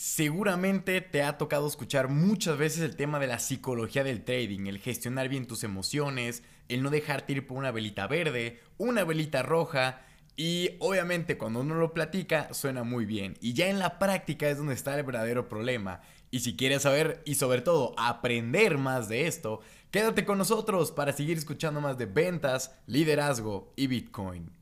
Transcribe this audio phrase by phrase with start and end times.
[0.00, 4.78] Seguramente te ha tocado escuchar muchas veces el tema de la psicología del trading, el
[4.78, 10.02] gestionar bien tus emociones, el no dejarte ir por una velita verde, una velita roja
[10.36, 14.58] y obviamente cuando uno lo platica suena muy bien y ya en la práctica es
[14.58, 16.00] donde está el verdadero problema.
[16.30, 21.12] Y si quieres saber y sobre todo aprender más de esto, quédate con nosotros para
[21.12, 24.57] seguir escuchando más de ventas, liderazgo y Bitcoin.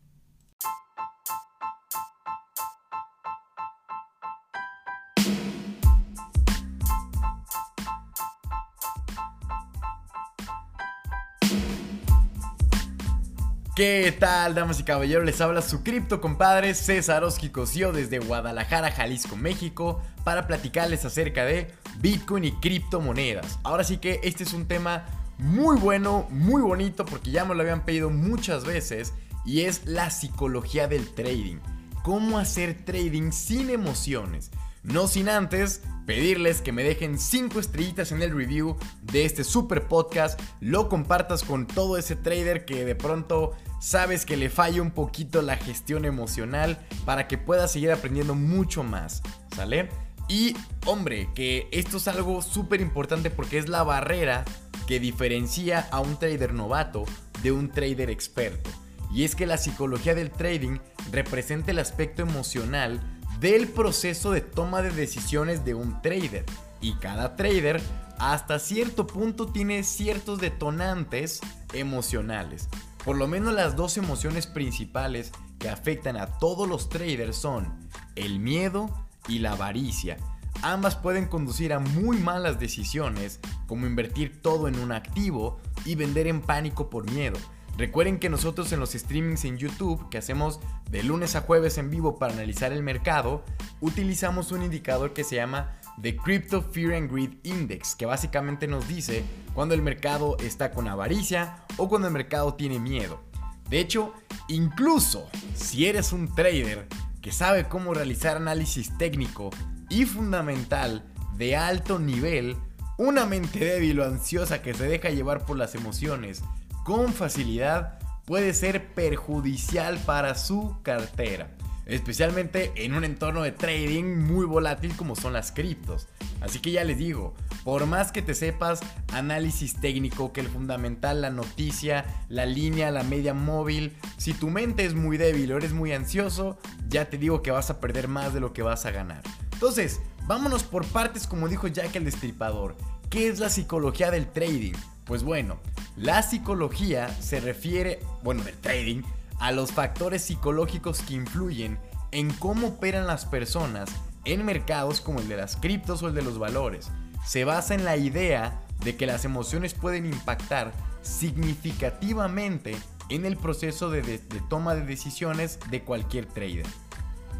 [13.76, 15.26] ¿Qué tal, damas y caballeros?
[15.26, 21.44] Les habla su cripto compadre César Oski Cosío desde Guadalajara, Jalisco, México, para platicarles acerca
[21.44, 23.58] de Bitcoin y criptomonedas.
[23.64, 25.04] Ahora sí que este es un tema
[25.36, 29.12] muy bueno, muy bonito, porque ya me lo habían pedido muchas veces,
[29.44, 31.57] y es la psicología del trading.
[32.02, 34.52] Cómo hacer trading sin emociones.
[34.86, 39.88] No sin antes pedirles que me dejen 5 estrellitas en el review de este super
[39.88, 44.92] podcast, lo compartas con todo ese trader que de pronto sabes que le falla un
[44.92, 49.22] poquito la gestión emocional para que pueda seguir aprendiendo mucho más,
[49.56, 49.88] ¿sale?
[50.28, 54.44] Y hombre, que esto es algo súper importante porque es la barrera
[54.86, 57.05] que diferencia a un trader novato
[57.42, 58.70] de un trader experto.
[59.12, 60.78] Y es que la psicología del trading
[61.10, 66.44] representa el aspecto emocional del proceso de toma de decisiones de un trader.
[66.80, 67.80] Y cada trader
[68.18, 71.40] hasta cierto punto tiene ciertos detonantes
[71.72, 72.68] emocionales.
[73.04, 78.40] Por lo menos las dos emociones principales que afectan a todos los traders son el
[78.40, 78.90] miedo
[79.28, 80.16] y la avaricia.
[80.62, 86.26] Ambas pueden conducir a muy malas decisiones, como invertir todo en un activo y vender
[86.26, 87.38] en pánico por miedo.
[87.77, 90.60] Recuerden que nosotros en los streamings en YouTube que hacemos
[90.91, 93.44] de lunes a jueves en vivo para analizar el mercado,
[93.80, 98.88] utilizamos un indicador que se llama The Crypto Fear and Greed Index, que básicamente nos
[98.88, 103.20] dice cuando el mercado está con avaricia o cuando el mercado tiene miedo.
[103.69, 104.14] De hecho,
[104.48, 106.87] incluso si eres un trader
[107.20, 109.50] que sabe cómo realizar análisis técnico
[109.91, 111.04] y fundamental
[111.37, 112.56] de alto nivel,
[112.97, 116.43] una mente débil o ansiosa que se deja llevar por las emociones
[116.86, 121.50] con facilidad puede ser perjudicial para su cartera,
[121.84, 126.06] especialmente en un entorno de trading muy volátil como son las criptos.
[126.41, 128.78] Así que ya les digo, por más que te sepas
[129.12, 134.84] análisis técnico, que el fundamental, la noticia, la línea, la media móvil, si tu mente
[134.84, 136.56] es muy débil o eres muy ansioso,
[136.88, 139.22] ya te digo que vas a perder más de lo que vas a ganar.
[139.54, 142.76] Entonces, vámonos por partes como dijo Jack el Destripador.
[143.10, 144.75] ¿Qué es la psicología del trading?
[145.04, 145.58] Pues bueno,
[145.96, 149.02] la psicología se refiere, bueno, del trading,
[149.40, 151.78] a los factores psicológicos que influyen
[152.12, 153.88] en cómo operan las personas
[154.24, 156.90] en mercados como el de las criptos o el de los valores.
[157.24, 162.76] Se basa en la idea de que las emociones pueden impactar significativamente
[163.08, 164.18] en el proceso de, de,
[164.50, 166.66] toma de decisiones de cualquier trader.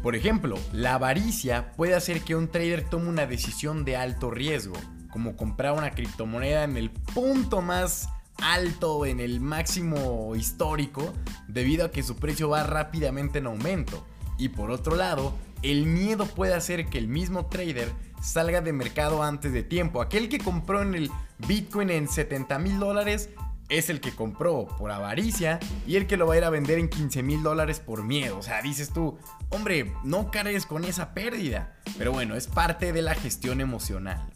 [0.01, 4.77] Por ejemplo, la avaricia puede hacer que un trader tome una decisión de alto riesgo,
[5.11, 8.07] como comprar una criptomoneda en el punto más
[8.41, 11.13] alto, en el máximo histórico,
[11.47, 14.05] debido a que su precio va rápidamente en aumento.
[14.37, 15.33] Y por otro lado,
[15.63, 20.01] el miedo puede hacer que el mismo trader salga de mercado antes de tiempo.
[20.01, 21.11] Aquel que compró en el
[21.47, 23.29] Bitcoin en 70 mil dólares
[23.69, 26.79] es el que compró por avaricia y el que lo va a ir a vender
[26.79, 28.37] en 15 mil dólares por miedo.
[28.37, 29.17] O sea, dices tú,
[29.49, 31.75] hombre, no cargues con esa pérdida.
[31.97, 34.31] Pero bueno, es parte de la gestión emocional.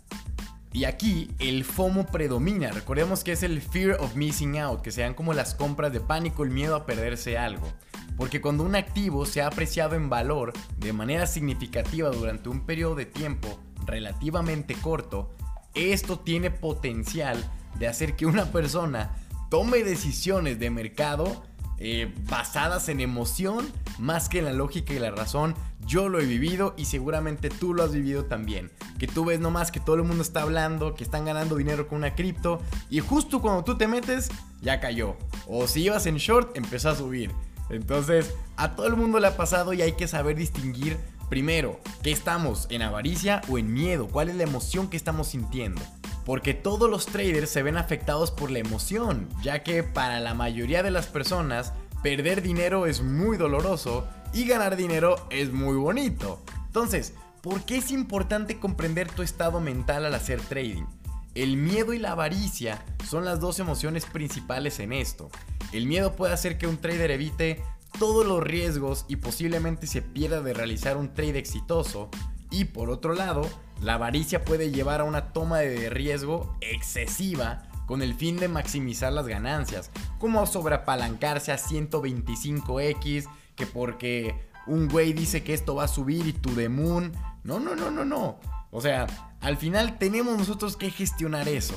[0.73, 2.71] Y aquí el FOMO predomina.
[2.71, 6.43] Recordemos que es el fear of missing out, que sean como las compras de pánico,
[6.43, 7.67] el miedo a perderse algo.
[8.15, 12.95] Porque cuando un activo se ha apreciado en valor de manera significativa durante un periodo
[12.95, 15.33] de tiempo relativamente corto,
[15.73, 17.37] esto tiene potencial
[17.77, 19.15] de hacer que una persona
[19.49, 21.43] tome decisiones de mercado
[21.83, 25.55] eh, basadas en emoción más que en la lógica y la razón.
[25.87, 28.69] Yo lo he vivido y seguramente tú lo has vivido también.
[28.99, 31.97] Que tú ves nomás que todo el mundo está hablando, que están ganando dinero con
[31.97, 32.61] una cripto
[32.91, 34.29] y justo cuando tú te metes
[34.61, 35.17] ya cayó.
[35.47, 37.31] O si ibas en short empezó a subir.
[37.71, 40.99] Entonces a todo el mundo le ha pasado y hay que saber distinguir
[41.29, 45.81] primero que estamos en avaricia o en miedo, cuál es la emoción que estamos sintiendo.
[46.25, 50.83] Porque todos los traders se ven afectados por la emoción, ya que para la mayoría
[50.83, 51.73] de las personas
[52.03, 56.41] perder dinero es muy doloroso y ganar dinero es muy bonito.
[56.67, 60.85] Entonces, ¿por qué es importante comprender tu estado mental al hacer trading?
[61.33, 65.29] El miedo y la avaricia son las dos emociones principales en esto.
[65.71, 67.63] El miedo puede hacer que un trader evite
[67.99, 72.09] todos los riesgos y posiblemente se pierda de realizar un trade exitoso.
[72.49, 73.47] Y por otro lado,
[73.81, 79.11] la avaricia puede llevar a una toma de riesgo excesiva con el fin de maximizar
[79.11, 79.89] las ganancias,
[80.19, 86.33] como sobreapalancarse a 125x, que porque un güey dice que esto va a subir y
[86.33, 87.11] tu de moon.
[87.43, 88.39] No, no, no, no, no.
[88.69, 89.07] O sea,
[89.41, 91.75] al final tenemos nosotros que gestionar eso.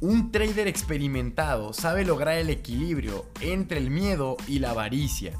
[0.00, 5.32] Un trader experimentado sabe lograr el equilibrio entre el miedo y la avaricia.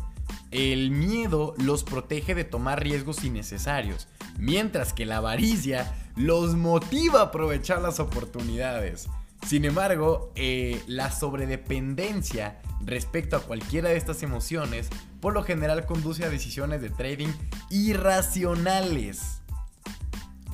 [0.51, 4.09] El miedo los protege de tomar riesgos innecesarios,
[4.39, 9.09] mientras que la avaricia los motiva a aprovechar las oportunidades.
[9.47, 14.89] Sin embargo, eh, la sobredependencia respecto a cualquiera de estas emociones
[15.21, 17.29] por lo general conduce a decisiones de trading
[17.71, 19.41] irracionales.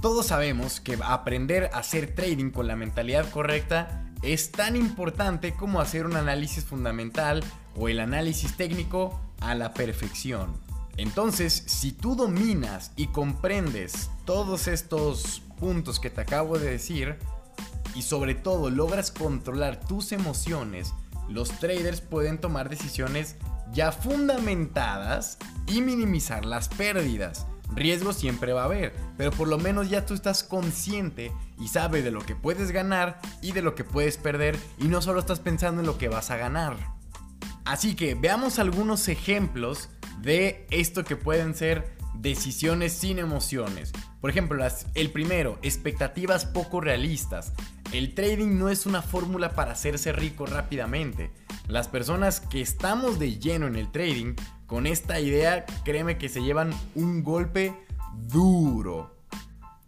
[0.01, 5.81] Todos sabemos que aprender a hacer trading con la mentalidad correcta es tan importante como
[5.81, 7.43] hacer un análisis fundamental
[7.77, 10.55] o el análisis técnico a la perfección.
[10.97, 17.19] Entonces, si tú dominas y comprendes todos estos puntos que te acabo de decir,
[17.95, 20.93] y sobre todo logras controlar tus emociones,
[21.29, 23.37] los traders pueden tomar decisiones
[23.73, 25.39] ya fundamentadas
[25.69, 27.47] y minimizar las pérdidas.
[27.77, 31.31] Riesgo siempre va a haber, pero por lo menos ya tú estás consciente
[31.61, 35.01] y sabes de lo que puedes ganar y de lo que puedes perder y no
[35.01, 36.77] solo estás pensando en lo que vas a ganar.
[37.65, 39.91] Así que veamos algunos ejemplos
[40.23, 43.93] de esto que pueden ser decisiones sin emociones.
[44.21, 44.65] Por ejemplo,
[44.95, 47.53] el primero, expectativas poco realistas.
[47.93, 51.31] El trading no es una fórmula para hacerse rico rápidamente.
[51.69, 54.35] Las personas que estamos de lleno en el trading,
[54.67, 57.75] con esta idea, créeme que se llevan un golpe
[58.15, 59.22] duro.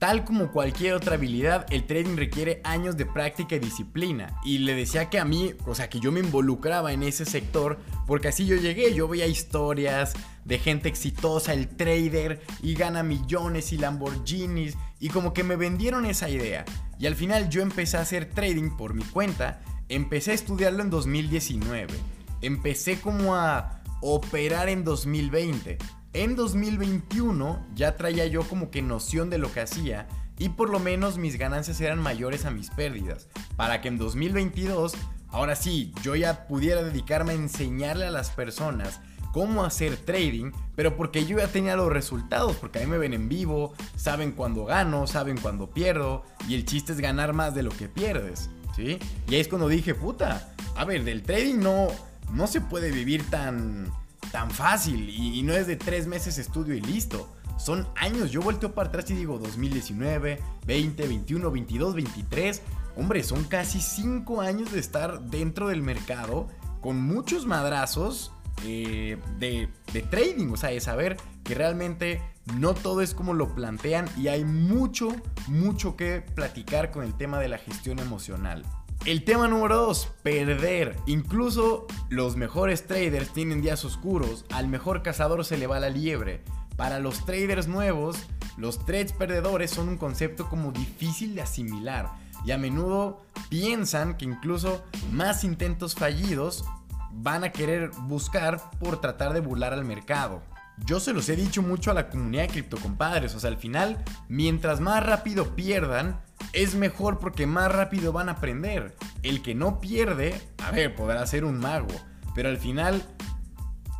[0.04, 4.38] Tal como cualquier otra habilidad, el trading requiere años de práctica y disciplina.
[4.44, 7.78] Y le decía que a mí, o sea, que yo me involucraba en ese sector,
[8.06, 10.12] porque así yo llegué, yo veía historias
[10.44, 16.04] de gente exitosa, el trader, y gana millones y Lamborghinis, y como que me vendieron
[16.04, 16.66] esa idea.
[16.98, 20.90] Y al final yo empecé a hacer trading por mi cuenta, empecé a estudiarlo en
[20.90, 21.94] 2019,
[22.42, 25.78] empecé como a operar en 2020
[26.14, 30.06] en 2021 ya traía yo como que noción de lo que hacía
[30.38, 34.94] y por lo menos mis ganancias eran mayores a mis pérdidas, para que en 2022,
[35.28, 39.00] ahora sí, yo ya pudiera dedicarme a enseñarle a las personas
[39.32, 43.14] cómo hacer trading, pero porque yo ya tenía los resultados, porque a mí me ven
[43.14, 47.64] en vivo, saben cuándo gano, saben cuándo pierdo, y el chiste es ganar más de
[47.64, 48.98] lo que pierdes, ¿sí?
[49.28, 51.88] Y ahí es cuando dije, puta, a ver, del trading no,
[52.32, 53.92] no se puede vivir tan
[54.34, 57.28] tan fácil y, no es de tres meses estudio y listo.
[57.56, 58.32] Son años.
[58.32, 62.62] Yo volteo para atrás y digo 2019, 20, 21, 22, 23.
[62.96, 66.48] Hombre, son casi cinco años de estar dentro del mercado
[66.80, 68.32] con muchos madrazos
[68.64, 70.48] eh, de, de trading.
[70.48, 72.20] O sea, de saber que realmente
[72.58, 75.14] no todo es como lo plantean y hay mucho,
[75.46, 78.64] mucho que platicar con el tema de la gestión emocional.
[79.04, 80.96] El tema número 2, perder.
[81.04, 86.42] Incluso los mejores traders tienen días oscuros, al mejor cazador se le va la liebre.
[86.78, 88.16] Para los traders nuevos,
[88.56, 92.12] los trades perdedores son un concepto como difícil de asimilar
[92.46, 93.20] y a menudo
[93.50, 96.64] piensan que incluso más intentos fallidos
[97.12, 100.40] van a querer buscar por tratar de burlar al mercado.
[100.78, 104.02] Yo se los he dicho mucho a la comunidad de criptocompadres, o sea, al final,
[104.28, 106.20] mientras más rápido pierdan,
[106.54, 108.94] es mejor porque más rápido van a aprender.
[109.22, 111.94] El que no pierde, a ver, podrá ser un mago,
[112.34, 113.02] pero al final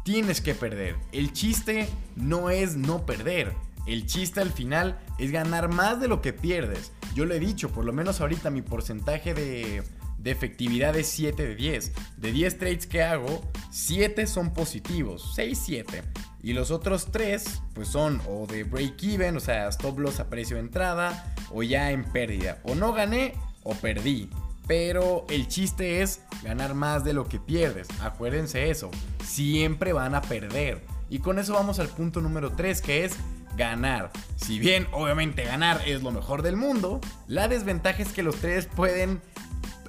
[0.05, 0.97] tienes que perder.
[1.13, 3.53] El chiste no es no perder.
[3.87, 6.93] El chiste al final es ganar más de lo que pierdes.
[7.15, 9.83] Yo lo he dicho, por lo menos ahorita mi porcentaje de,
[10.25, 11.93] efectividad es 7 de 10.
[12.17, 16.03] De 10 trades que hago, 7 son positivos, 6, 7.
[16.45, 20.29] Y los otros 3, pues son o de break even, o sea, stop loss a
[20.29, 22.59] precio de entrada, o ya en pérdida.
[22.65, 23.33] O no gané
[23.63, 24.29] o perdí.
[24.67, 27.89] Pero el chiste es ganar más de lo que pierdes.
[28.03, 28.91] Acuérdense eso.
[29.25, 30.83] Siempre van a perder.
[31.09, 33.17] Y con eso vamos al punto número 3 que es
[33.57, 34.11] ganar.
[34.37, 38.67] Si bien obviamente ganar es lo mejor del mundo, la desventaja es que los traders
[38.67, 39.23] pueden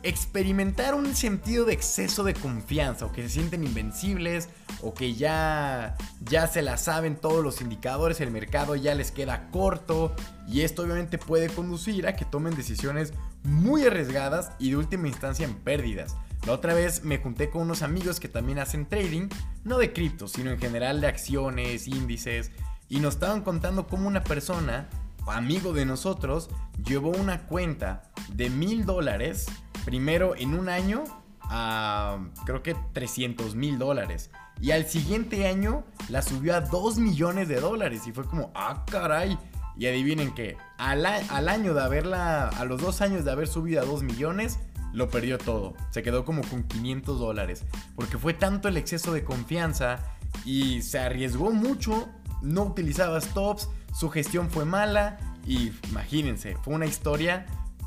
[0.05, 4.49] experimentar un sentido de exceso de confianza o que se sienten invencibles
[4.81, 9.49] o que ya ya se la saben todos los indicadores, el mercado ya les queda
[9.49, 10.15] corto
[10.47, 15.45] y esto obviamente puede conducir a que tomen decisiones muy arriesgadas y de última instancia
[15.45, 16.15] en pérdidas.
[16.45, 19.29] La otra vez me junté con unos amigos que también hacen trading,
[19.63, 22.51] no de cripto, sino en general de acciones, índices,
[22.87, 24.87] y nos estaban contando cómo una persona,
[25.25, 26.51] amigo de nosotros,
[26.85, 29.47] llevó una cuenta de mil dólares
[29.85, 31.03] primero en un año
[31.43, 34.31] a creo que 300 mil dólares.
[34.59, 38.07] Y al siguiente año la subió a 2 millones de dólares.
[38.07, 39.37] Y fue como, ah, caray,
[39.77, 40.33] Y adivinen
[40.77, 44.59] al, al, año de haberla, a los dos años de haber subido a 2 millones,
[44.93, 45.73] lo perdió todo.
[45.91, 47.65] Se quedó como con 500 dólares.
[47.95, 49.99] Porque fue tanto el exceso de confianza
[50.45, 52.07] y se arriesgó mucho,
[52.41, 57.45] no utilizaba stops, su gestión fue mala y imagínense, fue una historia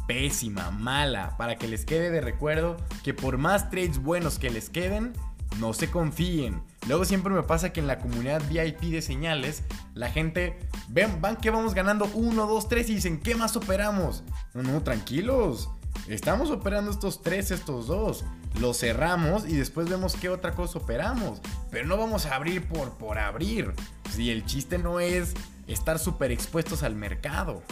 [0.09, 4.71] pésima, mala, para que les quede de recuerdo que por más trades buenos que les
[4.71, 5.13] queden,
[5.61, 6.63] no se confíen.
[6.89, 9.63] Luego siempre me pasa que en la comunidad VIP de señales,
[9.95, 14.25] la gente ven, van que vamos ganando 1, 2, 3 y dicen, ¿qué más operamos?
[14.55, 15.69] No, no, tranquilos.
[16.09, 18.25] Estamos operando estos tres, estos dos.
[18.61, 21.41] Los cerramos y después vemos qué otra cosa operamos.
[21.71, 23.75] Pero no vamos a abrir por, por abrir.
[24.11, 25.35] Si el chiste no es
[25.67, 27.63] estar súper expuestos al mercado.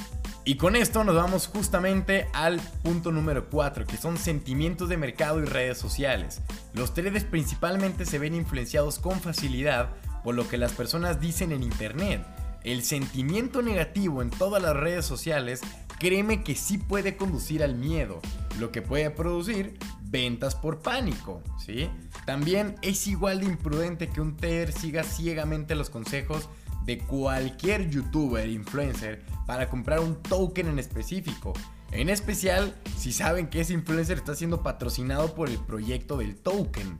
[0.48, 5.42] Y con esto nos vamos justamente al punto número 4, que son sentimientos de mercado
[5.42, 6.40] y redes sociales.
[6.72, 9.90] Los traders principalmente se ven influenciados con facilidad
[10.22, 12.24] por lo que las personas dicen en internet.
[12.62, 15.62] El sentimiento negativo en todas las redes sociales,
[15.98, 18.20] créeme que sí puede conducir al miedo,
[18.60, 21.90] lo que puede producir ventas por pánico, ¿sí?
[22.24, 26.48] También es igual de imprudente que un trader siga ciegamente los consejos
[26.86, 31.52] de cualquier youtuber, influencer, para comprar un token en específico.
[31.92, 36.98] En especial si saben que ese influencer está siendo patrocinado por el proyecto del token.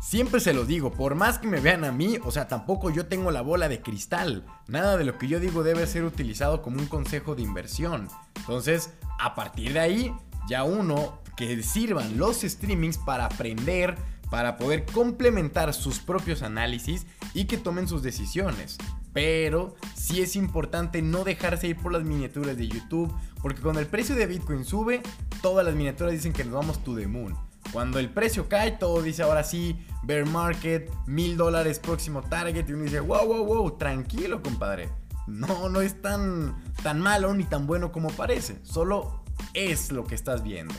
[0.00, 3.06] Siempre se lo digo, por más que me vean a mí, o sea, tampoco yo
[3.06, 4.44] tengo la bola de cristal.
[4.66, 8.08] Nada de lo que yo digo debe ser utilizado como un consejo de inversión.
[8.34, 10.14] Entonces, a partir de ahí,
[10.48, 13.96] ya uno que sirvan los streamings para aprender,
[14.28, 18.78] para poder complementar sus propios análisis y que tomen sus decisiones.
[19.12, 23.86] Pero sí es importante no dejarse ir por las miniaturas de YouTube, porque cuando el
[23.86, 25.02] precio de Bitcoin sube,
[25.42, 27.36] todas las miniaturas dicen que nos vamos to the moon.
[27.72, 32.72] Cuando el precio cae, todo dice ahora sí, bear market, mil dólares próximo target, y
[32.72, 34.90] uno dice, wow, wow, wow, tranquilo, compadre.
[35.26, 39.22] No, no es tan, tan malo ni tan bueno como parece, solo
[39.54, 40.74] es lo que estás viendo.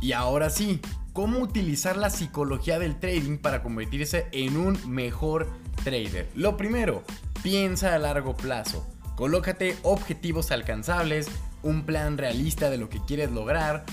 [0.00, 0.80] Y ahora sí,
[1.12, 5.48] ¿cómo utilizar la psicología del trading para convertirse en un mejor
[5.84, 6.28] trader?
[6.34, 7.04] Lo primero,
[7.42, 8.86] Piensa a largo plazo.
[9.14, 11.28] Colócate objetivos alcanzables,
[11.62, 13.84] un plan realista de lo que quieres lograr.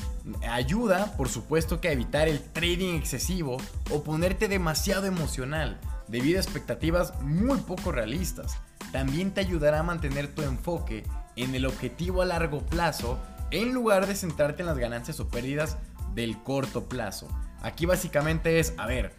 [0.49, 3.57] Ayuda, por supuesto, que a evitar el trading excesivo
[3.91, 8.57] o ponerte demasiado emocional debido a expectativas muy poco realistas.
[8.91, 11.03] También te ayudará a mantener tu enfoque
[11.35, 13.19] en el objetivo a largo plazo
[13.51, 15.77] en lugar de centrarte en las ganancias o pérdidas
[16.13, 17.27] del corto plazo.
[17.61, 19.13] Aquí básicamente es, a ver,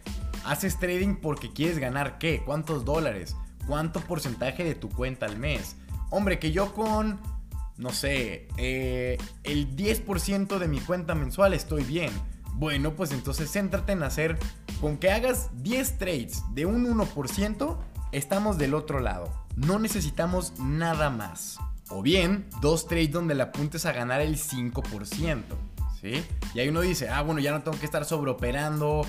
[0.45, 3.35] haces trading porque quieres ganar qué, cuántos dólares,
[3.67, 5.75] cuánto porcentaje de tu cuenta al mes.
[6.09, 7.19] Hombre, que yo con,
[7.77, 12.11] no sé, eh, el 10% de mi cuenta mensual estoy bien.
[12.53, 14.39] Bueno, pues entonces céntrate en hacer,
[14.81, 17.77] con que hagas 10 trades de un 1%,
[18.11, 19.31] estamos del otro lado.
[19.55, 21.59] No necesitamos nada más.
[21.89, 25.43] O bien, dos trades donde le apuntes a ganar el 5%.
[26.01, 26.23] ¿Sí?
[26.53, 29.01] Y ahí uno dice, ah, bueno, ya no tengo que estar sobreoperando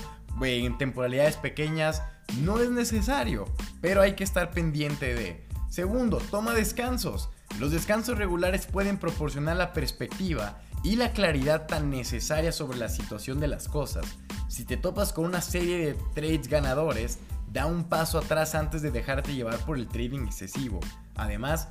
[0.45, 2.01] en temporalidades pequeñas
[2.41, 3.45] no es necesario,
[3.81, 5.47] pero hay que estar pendiente de.
[5.69, 7.29] Segundo, toma descansos.
[7.59, 13.39] Los descansos regulares pueden proporcionar la perspectiva y la claridad tan necesaria sobre la situación
[13.39, 14.05] de las cosas.
[14.47, 17.19] Si te topas con una serie de trades ganadores,
[17.51, 20.79] da un paso atrás antes de dejarte llevar por el trading excesivo.
[21.15, 21.67] Además,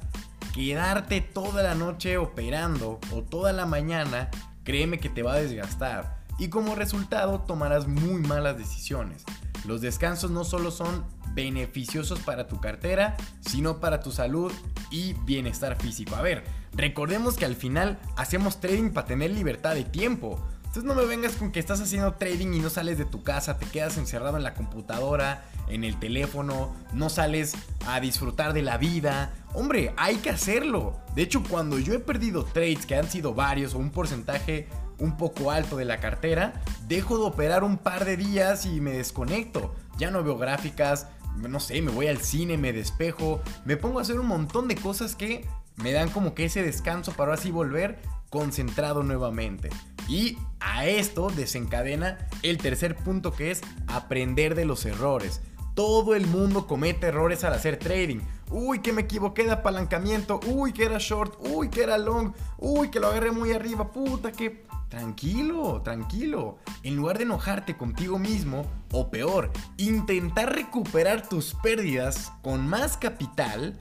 [0.53, 4.29] quedarte toda la noche operando o toda la mañana,
[4.65, 9.25] créeme que te va a desgastar y como resultado tomarás muy malas decisiones.
[9.67, 11.05] Los descansos no solo son
[11.35, 14.53] beneficiosos para tu cartera, sino para tu salud
[14.91, 16.17] y bienestar físico.
[16.17, 20.43] A ver, recordemos que al final hacemos trading para tener libertad de tiempo.
[20.59, 23.59] Entonces no me vengas con que estás haciendo trading y no sales de tu casa,
[23.59, 27.55] te quedas encerrado en la computadora, en el teléfono, no sales
[27.87, 29.33] a disfrutar de la vida.
[29.55, 30.99] Hombre, hay que hacerlo.
[31.15, 34.69] De hecho, cuando yo he perdido trades que han sido varios o un porcentaje
[34.99, 38.93] un poco alto de la cartera, dejo de operar un par de días y me
[38.93, 39.75] desconecto.
[39.99, 44.03] Ya no veo gráficas, no sé, me voy al cine, me despejo, me pongo a
[44.03, 47.99] hacer un montón de cosas que me dan como que ese descanso para así volver
[48.31, 49.71] concentrado nuevamente.
[50.09, 55.41] Y a esto desencadena el tercer punto que es aprender de los errores.
[55.75, 58.19] Todo el mundo comete errores al hacer trading.
[58.51, 60.41] Uy, que me equivoqué de apalancamiento.
[60.47, 61.39] Uy, que era short.
[61.41, 62.33] Uy, que era long.
[62.57, 63.93] Uy, que lo agarré muy arriba.
[63.93, 66.59] Puta, que Tranquilo, tranquilo.
[66.83, 73.79] En lugar de enojarte contigo mismo, o peor, intentar recuperar tus pérdidas con más capital,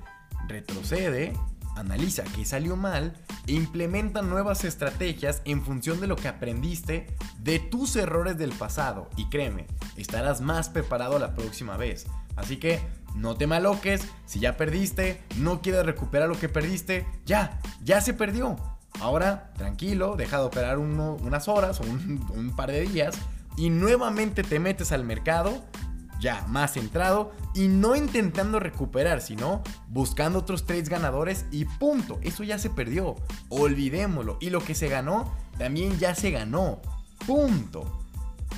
[0.47, 1.33] retrocede,
[1.75, 3.13] analiza qué salió mal
[3.45, 9.09] e implementa nuevas estrategias en función de lo que aprendiste de tus errores del pasado.
[9.15, 12.07] Y créeme, estarás más preparado la próxima vez.
[12.35, 12.81] Así que
[13.15, 18.13] no te maloques, si ya perdiste, no quieres recuperar lo que perdiste, ya, ya se
[18.13, 18.76] perdió.
[18.99, 23.17] Ahora, tranquilo, deja de operar unas horas o un par de días
[23.55, 25.63] y nuevamente te metes al mercado
[26.19, 32.19] ya más centrado y no intentando recuperar, sino buscando otros trades ganadores y punto.
[32.21, 33.15] Eso ya se perdió.
[33.49, 34.37] Olvidémoslo.
[34.39, 36.81] Y lo que se ganó, también ya se ganó.
[37.25, 38.03] Punto.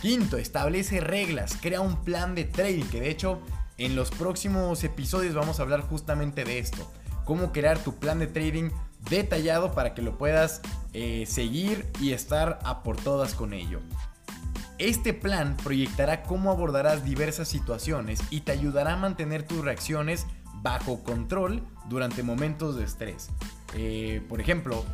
[0.02, 3.42] Quinto, establece reglas, crea un plan de trading, que de hecho
[3.78, 6.90] en los próximos episodios vamos a hablar justamente de esto.
[7.26, 8.70] Cómo crear tu plan de trading
[9.10, 10.62] detallado para que lo puedas
[10.94, 13.80] eh, seguir y estar a por todas con ello.
[14.78, 20.26] Este plan proyectará cómo abordarás diversas situaciones y te ayudará a mantener tus reacciones
[20.62, 23.30] bajo control durante momentos de estrés.
[23.76, 24.86] Eh, por ejemplo,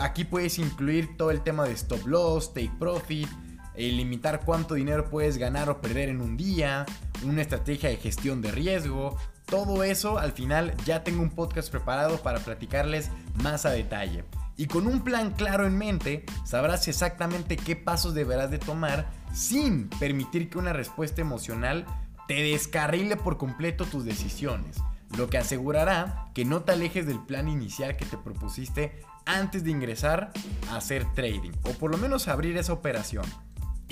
[0.00, 3.28] aquí puedes incluir todo el tema de stop loss, take profit,
[3.74, 6.84] eh, limitar cuánto dinero puedes ganar o perder en un día,
[7.24, 9.16] una estrategia de gestión de riesgo.
[9.52, 13.10] Todo eso al final ya tengo un podcast preparado para platicarles
[13.42, 14.24] más a detalle.
[14.56, 19.90] Y con un plan claro en mente, sabrás exactamente qué pasos deberás de tomar sin
[19.90, 21.84] permitir que una respuesta emocional
[22.28, 24.78] te descarrile por completo tus decisiones,
[25.18, 29.70] lo que asegurará que no te alejes del plan inicial que te propusiste antes de
[29.70, 30.32] ingresar
[30.70, 33.26] a hacer trading, o por lo menos abrir esa operación.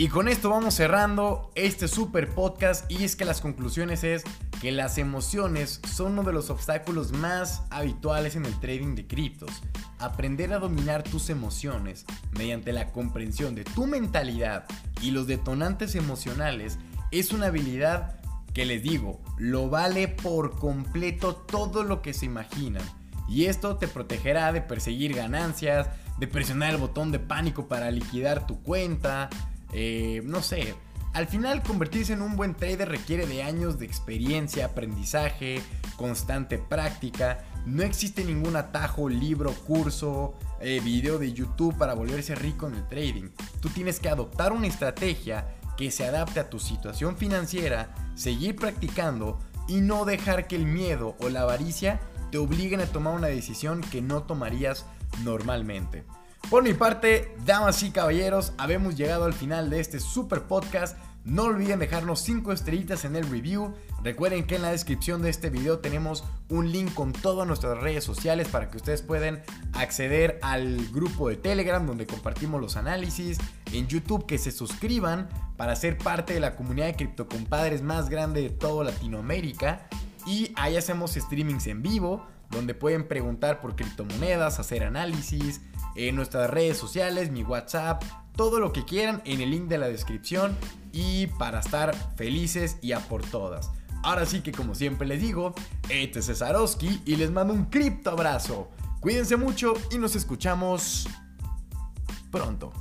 [0.00, 4.24] Y con esto vamos cerrando este super podcast y es que las conclusiones es
[4.58, 9.50] que las emociones son uno de los obstáculos más habituales en el trading de criptos.
[9.98, 14.64] Aprender a dominar tus emociones mediante la comprensión de tu mentalidad
[15.02, 16.78] y los detonantes emocionales
[17.10, 18.22] es una habilidad
[18.54, 22.84] que les digo, lo vale por completo todo lo que se imaginan.
[23.28, 28.46] Y esto te protegerá de perseguir ganancias, de presionar el botón de pánico para liquidar
[28.46, 29.28] tu cuenta,
[29.72, 30.74] eh, no sé,
[31.12, 35.60] al final convertirse en un buen trader requiere de años de experiencia, aprendizaje,
[35.96, 37.44] constante práctica.
[37.66, 42.86] No existe ningún atajo, libro, curso, eh, video de YouTube para volverse rico en el
[42.86, 43.30] trading.
[43.60, 49.40] Tú tienes que adoptar una estrategia que se adapte a tu situación financiera, seguir practicando
[49.66, 53.80] y no dejar que el miedo o la avaricia te obliguen a tomar una decisión
[53.80, 54.86] que no tomarías
[55.24, 56.04] normalmente.
[56.48, 60.96] Por mi parte, damas y caballeros, habemos llegado al final de este super podcast.
[61.24, 63.74] No olviden dejarnos 5 estrellitas en el review.
[64.02, 68.02] Recuerden que en la descripción de este video tenemos un link con todas nuestras redes
[68.02, 69.42] sociales para que ustedes puedan
[69.74, 73.38] acceder al grupo de Telegram donde compartimos los análisis.
[73.72, 78.40] En YouTube que se suscriban para ser parte de la comunidad de criptocompadres más grande
[78.42, 79.86] de toda Latinoamérica.
[80.26, 85.60] Y ahí hacemos streamings en vivo donde pueden preguntar por criptomonedas, hacer análisis,
[85.96, 88.02] en nuestras redes sociales, mi WhatsApp,
[88.36, 90.56] todo lo que quieran en el link de la descripción
[90.92, 93.70] y para estar felices y a por todas.
[94.02, 95.54] Ahora sí que como siempre les digo,
[95.88, 98.70] este es Cesarowski y les mando un cripto abrazo.
[99.00, 101.08] Cuídense mucho y nos escuchamos
[102.30, 102.72] pronto.